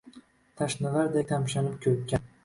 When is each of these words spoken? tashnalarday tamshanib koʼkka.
tashnalarday 0.61 1.25
tamshanib 1.31 1.75
koʼkka. 1.85 2.21